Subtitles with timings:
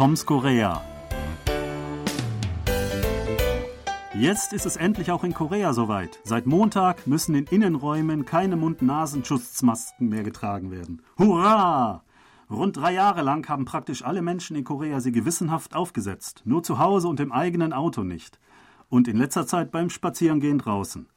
[0.00, 0.80] Toms Korea.
[4.14, 6.20] Jetzt ist es endlich auch in Korea soweit.
[6.24, 11.02] Seit Montag müssen in Innenräumen keine Mund-Nasen-Schutzmasken mehr getragen werden.
[11.18, 12.02] Hurra!
[12.48, 16.40] Rund drei Jahre lang haben praktisch alle Menschen in Korea sie gewissenhaft aufgesetzt.
[16.46, 18.40] Nur zu Hause und im eigenen Auto nicht.
[18.88, 21.08] Und in letzter Zeit beim Spazierengehen draußen.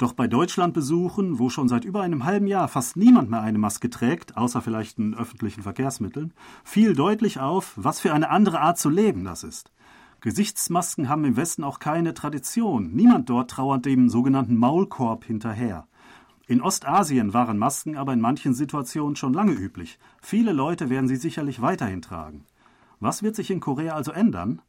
[0.00, 3.90] Doch bei Deutschlandbesuchen, wo schon seit über einem halben Jahr fast niemand mehr eine Maske
[3.90, 6.32] trägt, außer vielleicht in öffentlichen Verkehrsmitteln,
[6.64, 9.70] fiel deutlich auf, was für eine andere Art zu leben das ist.
[10.22, 12.92] Gesichtsmasken haben im Westen auch keine Tradition.
[12.94, 15.86] Niemand dort trauert dem sogenannten Maulkorb hinterher.
[16.46, 19.98] In Ostasien waren Masken aber in manchen Situationen schon lange üblich.
[20.22, 22.46] Viele Leute werden sie sicherlich weiterhin tragen.
[23.00, 24.62] Was wird sich in Korea also ändern?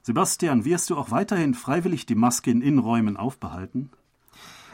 [0.00, 3.90] Sebastian, wirst du auch weiterhin freiwillig die Maske in Innenräumen aufbehalten?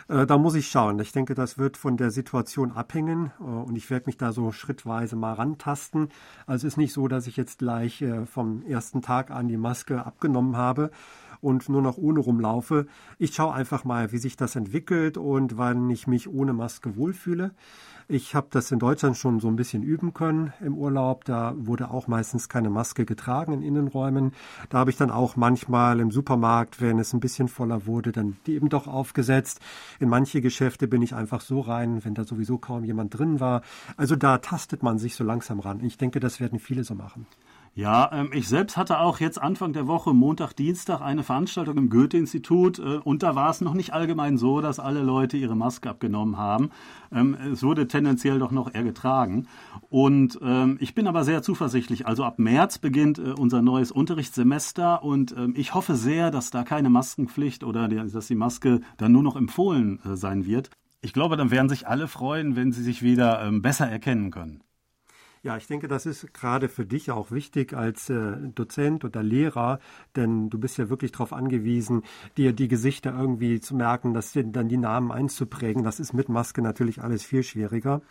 [0.09, 0.99] Äh, da muss ich schauen.
[1.01, 4.53] Ich denke, das wird von der Situation abhängen äh, und ich werde mich da so
[4.53, 6.09] schrittweise mal rantasten.
[6.47, 9.57] Also es ist nicht so, dass ich jetzt gleich äh, vom ersten Tag an die
[9.57, 10.91] Maske abgenommen habe
[11.41, 12.87] und nur noch ohne rumlaufe.
[13.19, 17.53] Ich schaue einfach mal, wie sich das entwickelt und wann ich mich ohne Maske wohlfühle.
[18.09, 21.25] Ich habe das in Deutschland schon so ein bisschen üben können im Urlaub.
[21.25, 24.31] Da wurde auch meistens keine Maske getragen in Innenräumen.
[24.69, 28.37] Da habe ich dann auch manchmal im Supermarkt, wenn es ein bisschen voller wurde, dann
[28.47, 29.59] die eben doch aufgesetzt.
[29.99, 33.63] In manche Geschäfte bin ich einfach so rein, wenn da sowieso kaum jemand drin war.
[33.97, 35.83] Also da tastet man sich so langsam ran.
[35.83, 37.27] Ich denke, das werden viele so machen.
[37.77, 41.91] Ja, ähm, ich selbst hatte auch jetzt Anfang der Woche, Montag, Dienstag, eine Veranstaltung im
[41.91, 45.91] Goethe-Institut äh, und da war es noch nicht allgemein so, dass alle Leute ihre Maske
[45.91, 46.71] abgenommen haben.
[47.13, 49.47] Ähm, es wurde tendenziell doch noch eher getragen.
[49.91, 52.07] Und ähm, ich bin aber sehr zuversichtlich.
[52.07, 56.65] Also ab März beginnt äh, unser neues Unterrichtssemester und ähm, ich hoffe sehr, dass da
[56.65, 60.71] keine Maskenpflicht oder die, dass die Maske dann nur noch empfohlen äh, sein wird.
[61.03, 64.63] Ich glaube, dann werden sich alle freuen, wenn sie sich wieder ähm, besser erkennen können.
[65.47, 69.79] Ja, ich denke, das ist gerade für dich auch wichtig als äh, Dozent oder Lehrer,
[70.17, 72.03] denn du bist ja wirklich darauf angewiesen,
[72.37, 75.85] dir die Gesichter irgendwie zu merken, dass dann die Namen einzuprägen.
[75.85, 78.03] Das ist mit Maske natürlich alles viel schwieriger.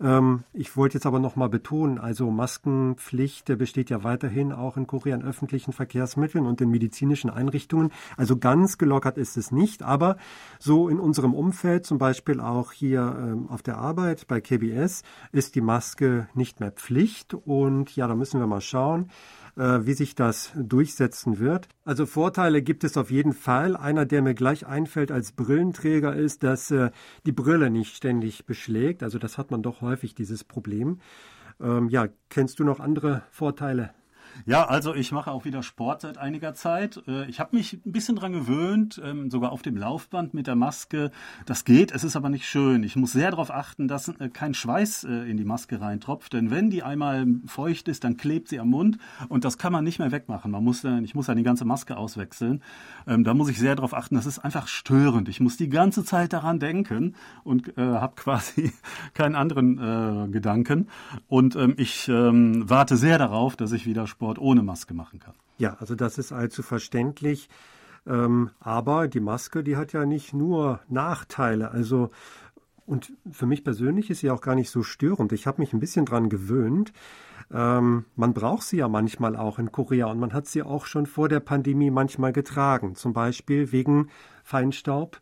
[0.00, 4.86] Ähm, ich wollte jetzt aber noch mal betonen, also Maskenpflicht besteht ja weiterhin auch in
[4.86, 7.92] Korea in öffentlichen Verkehrsmitteln und in medizinischen Einrichtungen.
[8.16, 10.16] Also ganz gelockert ist es nicht, aber
[10.58, 15.02] so in unserem Umfeld, zum Beispiel auch hier ähm, auf der Arbeit bei KBS,
[15.32, 19.10] ist die Maske nicht mehr Pflicht und ja, da müssen wir mal schauen
[19.62, 21.68] wie sich das durchsetzen wird.
[21.84, 23.76] Also Vorteile gibt es auf jeden Fall.
[23.76, 26.90] Einer, der mir gleich einfällt als Brillenträger, ist, dass äh,
[27.26, 29.02] die Brille nicht ständig beschlägt.
[29.02, 31.00] Also das hat man doch häufig, dieses Problem.
[31.60, 33.90] Ähm, ja, kennst du noch andere Vorteile?
[34.46, 37.02] Ja, also ich mache auch wieder Sport seit einiger Zeit.
[37.06, 40.54] Äh, ich habe mich ein bisschen dran gewöhnt, ähm, sogar auf dem Laufband mit der
[40.54, 41.10] Maske.
[41.46, 42.82] Das geht, es ist aber nicht schön.
[42.82, 46.50] Ich muss sehr darauf achten, dass äh, kein Schweiß äh, in die Maske reintropft, denn
[46.50, 49.98] wenn die einmal feucht ist, dann klebt sie am Mund und das kann man nicht
[49.98, 50.50] mehr wegmachen.
[50.50, 52.62] Man muss, ich muss dann die ganze Maske auswechseln.
[53.06, 54.14] Ähm, da muss ich sehr darauf achten.
[54.14, 55.28] Das ist einfach störend.
[55.28, 57.14] Ich muss die ganze Zeit daran denken
[57.44, 58.72] und äh, habe quasi
[59.14, 60.88] keinen anderen Gedanken.
[61.28, 65.34] Und ähm, ich warte sehr darauf, dass ich wieder Sport Sport ohne Maske machen kann.
[65.58, 67.50] Ja, also das ist allzu verständlich.
[68.06, 71.70] Ähm, aber die Maske, die hat ja nicht nur Nachteile.
[71.70, 72.10] Also
[72.86, 75.32] und für mich persönlich ist sie auch gar nicht so störend.
[75.32, 76.92] Ich habe mich ein bisschen dran gewöhnt.
[77.52, 81.04] Ähm, man braucht sie ja manchmal auch in Korea und man hat sie auch schon
[81.06, 82.94] vor der Pandemie manchmal getragen.
[82.94, 84.08] Zum Beispiel wegen
[84.42, 85.20] Feinstaub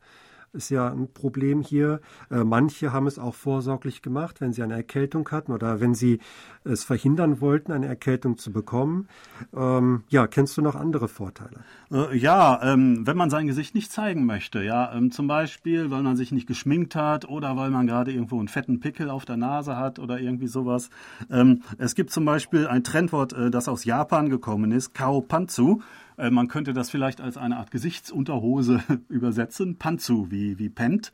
[0.52, 2.00] ist ja ein Problem hier.
[2.30, 6.20] Äh, manche haben es auch vorsorglich gemacht, wenn sie eine Erkältung hatten oder wenn sie
[6.64, 9.08] es verhindern wollten, eine Erkältung zu bekommen.
[9.54, 11.64] Ähm, ja, kennst du noch andere Vorteile?
[11.90, 16.02] Äh, ja, ähm, wenn man sein Gesicht nicht zeigen möchte, ja, ähm, zum Beispiel, weil
[16.02, 19.36] man sich nicht geschminkt hat oder weil man gerade irgendwo einen fetten Pickel auf der
[19.36, 20.90] Nase hat oder irgendwie sowas.
[21.30, 25.82] Ähm, es gibt zum Beispiel ein Trendwort, äh, das aus Japan gekommen ist, Kao Panzu.
[26.22, 31.12] Äh, man könnte das vielleicht als eine Art Gesichtsunterhose übersetzen, Panzu wie, wie Pent.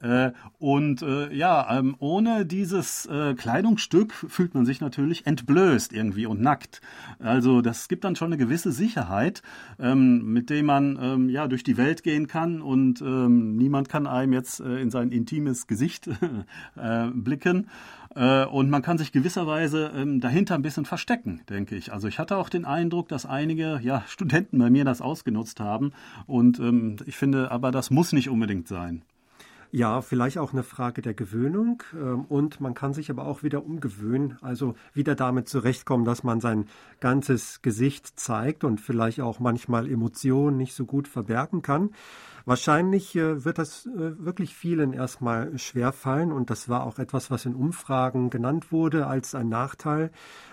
[0.00, 6.40] Äh, und äh, ja, ähm, ohne dieses Kleidungsstück fühlt man sich natürlich entblößt irgendwie und
[6.40, 6.80] nackt.
[7.18, 9.42] Also das gibt dann schon eine gewisse Sicherheit,
[9.78, 14.32] ähm, mit dem man ähm, ja durch die Welt gehen kann und niemand kann einem
[14.32, 16.08] jetzt in sein intimes Gesicht
[17.12, 17.66] blicken.
[18.14, 21.92] Äh, und man kann sich gewisserweise ähm, dahinter ein bisschen verstecken, denke ich.
[21.92, 25.92] Also ich hatte auch den Eindruck, dass einige ja, Studenten bei mir das ausgenutzt haben.
[26.26, 29.02] Und ähm, ich finde, aber das muss nicht unbedingt sein.
[29.72, 33.64] Ja, vielleicht auch eine Frage der Gewöhnung ähm, und man kann sich aber auch wieder
[33.64, 36.66] umgewöhnen, also wieder damit zurechtkommen, dass man sein
[36.98, 41.90] ganzes Gesicht zeigt und vielleicht auch manchmal Emotionen nicht so gut verbergen kann.
[42.46, 47.44] Wahrscheinlich äh, wird das äh, wirklich vielen erstmal schwerfallen und das war auch etwas, was
[47.44, 50.10] in Umfragen genannt wurde als ein Nachteil.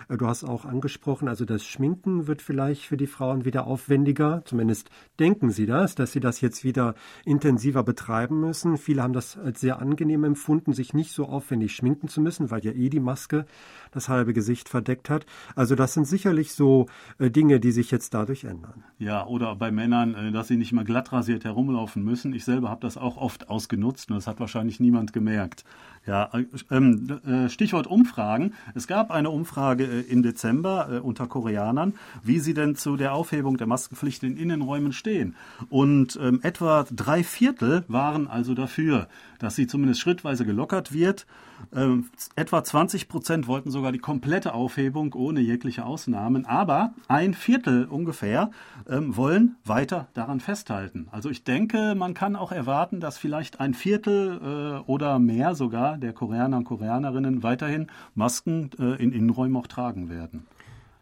[0.08, 4.42] Äh, du hast auch angesprochen, also das Schminken wird vielleicht für die Frauen wieder aufwendiger.
[4.44, 6.94] Zumindest denken sie das, dass sie das jetzt wieder
[7.24, 8.76] intensiver betreiben müssen.
[8.76, 12.62] Viele haben das als sehr angenehm empfunden, sich nicht so aufwendig schminken zu müssen, weil
[12.62, 13.46] ja eh die Maske
[13.90, 15.24] das halbe Gesicht verdeckt hat.
[15.56, 16.86] Also das sind sicherlich so
[17.18, 18.84] äh, Dinge, die sich jetzt dadurch ändern.
[18.98, 22.34] Ja, oder bei Männern, äh, dass sie nicht mehr glatt rasiert herumlaufen müssen.
[22.34, 25.64] Ich selber habe das auch oft ausgenutzt und das hat wahrscheinlich niemand gemerkt.
[26.06, 28.52] Ja, äh, ähm, äh, Stichwort Umfragen.
[28.74, 33.66] Es gab eine Umfrage im Dezember unter Koreanern, wie sie denn zu der Aufhebung der
[33.66, 35.34] Maskenpflicht in Innenräumen stehen.
[35.70, 38.97] Und ähm, etwa drei Viertel waren also dafür,
[39.38, 41.26] dass sie zumindest schrittweise gelockert wird.
[41.74, 46.46] Ähm, etwa 20 Prozent wollten sogar die komplette Aufhebung ohne jegliche Ausnahmen.
[46.46, 48.50] Aber ein Viertel ungefähr
[48.88, 51.08] ähm, wollen weiter daran festhalten.
[51.10, 55.98] Also ich denke, man kann auch erwarten, dass vielleicht ein Viertel äh, oder mehr sogar
[55.98, 60.46] der Koreaner und Koreanerinnen weiterhin Masken äh, in Innenräumen auch tragen werden.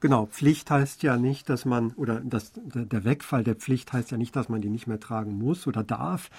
[0.07, 4.17] Genau, Pflicht heißt ja nicht, dass man, oder das, der Wegfall der Pflicht heißt ja
[4.17, 6.31] nicht, dass man die nicht mehr tragen muss oder darf,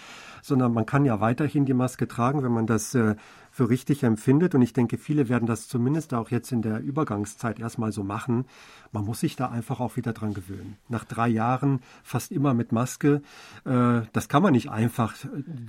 [0.41, 3.15] sondern man kann ja weiterhin die Maske tragen, wenn man das äh,
[3.57, 4.53] für richtig empfindet.
[4.53, 8.45] Und ich denke, viele werden das zumindest auch jetzt in der Übergangszeit erstmal so machen.
[8.91, 10.77] Man muss sich da einfach auch wieder dran gewöhnen.
[10.89, 13.23] Nach drei Jahren fast immer mit Maske,
[13.65, 15.15] äh, das kann man nicht einfach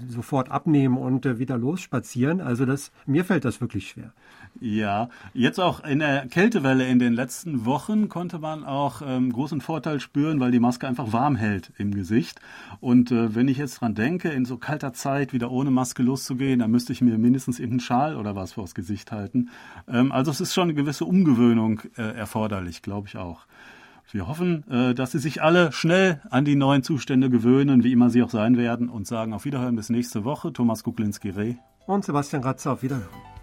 [0.07, 2.43] sofort abnehmen und äh, wieder losspazieren.
[2.43, 4.13] Also das, mir fällt das wirklich schwer.
[4.61, 9.61] Ja, jetzt auch in der Kältewelle in den letzten Wochen konnte man auch ähm, großen
[9.61, 12.41] Vorteil spüren, weil die Maske einfach warm hält im Gesicht.
[12.81, 16.59] Und äh, wenn ich jetzt dran denke, in so kalter Zeit wieder ohne Maske loszugehen,
[16.59, 19.51] dann müsste ich mir mindestens irgendeinen Schal oder was vors Gesicht halten.
[19.89, 23.47] Ähm, also es ist schon eine gewisse Umgewöhnung äh, erforderlich, glaube ich auch.
[24.11, 28.09] Wir hoffen, äh, dass Sie sich alle schnell an die neuen Zustände gewöhnen, wie immer
[28.09, 30.53] sie auch sein werden, und sagen auf Wiederhören bis nächste Woche.
[30.53, 31.57] Thomas Kuklinski-Reh.
[31.87, 33.38] Und Sebastian Ratzer, auf Wiederhören.